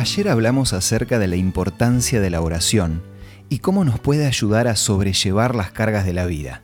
[0.00, 3.02] Ayer hablamos acerca de la importancia de la oración
[3.50, 6.62] y cómo nos puede ayudar a sobrellevar las cargas de la vida.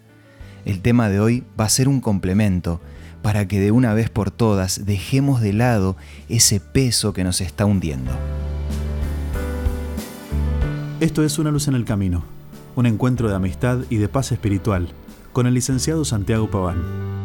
[0.64, 2.80] El tema de hoy va a ser un complemento
[3.20, 5.98] para que de una vez por todas dejemos de lado
[6.30, 8.10] ese peso que nos está hundiendo.
[11.00, 12.24] Esto es Una luz en el camino,
[12.74, 14.88] un encuentro de amistad y de paz espiritual
[15.34, 17.15] con el licenciado Santiago Paván.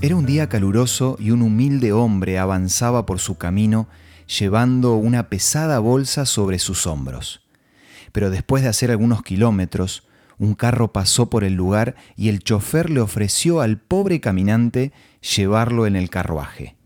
[0.00, 3.88] Era un día caluroso y un humilde hombre avanzaba por su camino
[4.28, 7.42] llevando una pesada bolsa sobre sus hombros.
[8.12, 10.06] Pero después de hacer algunos kilómetros,
[10.38, 14.92] un carro pasó por el lugar y el chofer le ofreció al pobre caminante
[15.36, 16.76] llevarlo en el carruaje.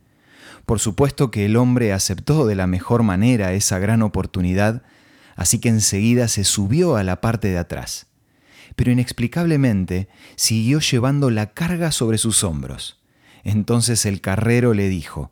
[0.65, 4.85] Por supuesto que el hombre aceptó de la mejor manera esa gran oportunidad,
[5.37, 8.07] así que enseguida se subió a la parte de atrás.
[8.75, 13.02] Pero inexplicablemente siguió llevando la carga sobre sus hombros.
[13.45, 15.31] Entonces el carrero le dijo,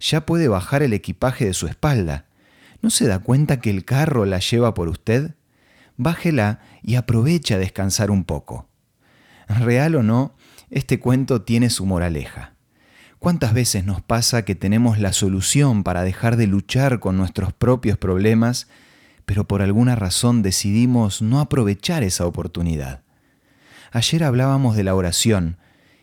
[0.00, 2.26] ya puede bajar el equipaje de su espalda.
[2.82, 5.34] ¿No se da cuenta que el carro la lleva por usted?
[5.96, 8.68] Bájela y aprovecha a descansar un poco.
[9.48, 10.34] Real o no,
[10.70, 12.54] este cuento tiene su moraleja.
[13.18, 17.96] ¿Cuántas veces nos pasa que tenemos la solución para dejar de luchar con nuestros propios
[17.96, 18.68] problemas,
[19.24, 23.02] pero por alguna razón decidimos no aprovechar esa oportunidad?
[23.92, 25.56] Ayer hablábamos de la oración,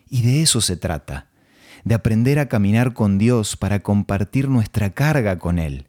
[0.08, 1.28] y de eso se trata
[1.84, 5.86] de aprender a caminar con Dios para compartir nuestra carga con Él.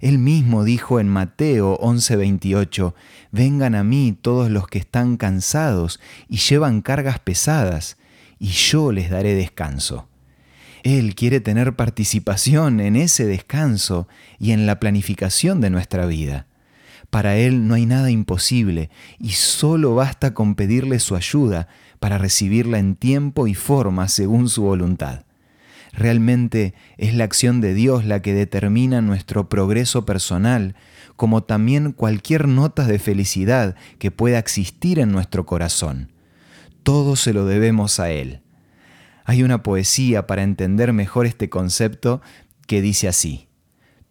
[0.00, 2.94] Él mismo dijo en Mateo 11:28,
[3.30, 7.96] Vengan a mí todos los que están cansados y llevan cargas pesadas,
[8.38, 10.08] y yo les daré descanso.
[10.82, 14.06] Él quiere tener participación en ese descanso
[14.38, 16.46] y en la planificación de nuestra vida.
[17.14, 21.68] Para Él no hay nada imposible y solo basta con pedirle su ayuda
[22.00, 25.24] para recibirla en tiempo y forma según su voluntad.
[25.92, 30.74] Realmente es la acción de Dios la que determina nuestro progreso personal,
[31.14, 36.10] como también cualquier nota de felicidad que pueda existir en nuestro corazón.
[36.82, 38.40] Todo se lo debemos a Él.
[39.24, 42.22] Hay una poesía para entender mejor este concepto
[42.66, 43.46] que dice así,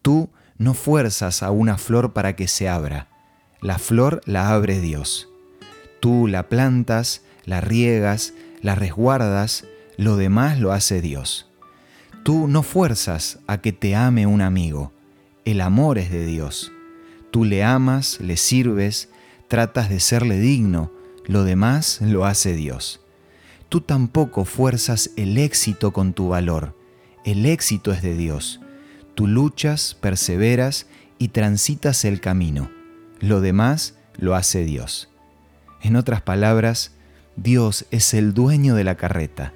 [0.02, 3.08] Tú no fuerzas a una flor para que se abra,
[3.62, 5.30] la flor la abre Dios.
[6.00, 9.66] Tú la plantas, la riegas, la resguardas,
[9.98, 11.48] lo demás lo hace Dios.
[12.24, 14.92] Tú no fuerzas a que te ame un amigo,
[15.46, 16.72] el amor es de Dios.
[17.32, 19.10] Tú le amas, le sirves,
[19.48, 20.92] tratas de serle digno,
[21.26, 23.02] lo demás lo hace Dios.
[23.70, 26.78] Tú tampoco fuerzas el éxito con tu valor,
[27.26, 28.60] el éxito es de Dios.
[29.16, 30.88] Tú luchas, perseveras
[31.20, 32.72] y transitas el camino,
[33.20, 35.10] lo demás lo hace Dios.
[35.82, 36.92] En otras palabras,
[37.36, 39.54] Dios es el dueño de la carreta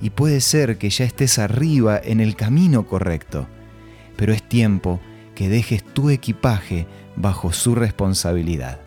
[0.00, 3.46] y puede ser que ya estés arriba en el camino correcto,
[4.16, 5.00] pero es tiempo
[5.34, 8.80] que dejes tu equipaje bajo su responsabilidad.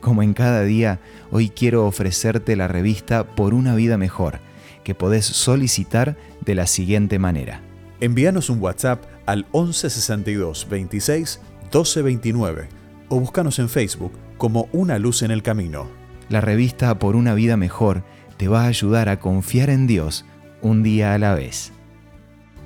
[0.00, 4.40] Como en cada día, hoy quiero ofrecerte la revista Por una vida mejor,
[4.84, 7.67] que podés solicitar de la siguiente manera.
[8.00, 12.68] Envíanos un WhatsApp al 1162 26 1229
[13.08, 15.88] o búscanos en Facebook como Una Luz en el Camino.
[16.28, 18.04] La revista Por una vida mejor
[18.36, 20.24] te va a ayudar a confiar en Dios
[20.62, 21.72] un día a la vez.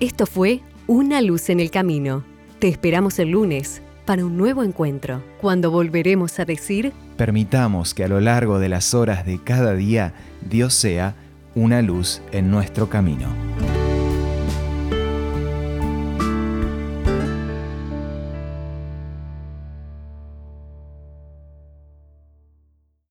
[0.00, 2.24] Esto fue Una luz en el camino.
[2.58, 8.08] Te esperamos el lunes para un nuevo encuentro, cuando volveremos a decir, permitamos que a
[8.08, 10.12] lo largo de las horas de cada día
[10.42, 11.14] Dios sea
[11.54, 13.28] una luz en nuestro camino.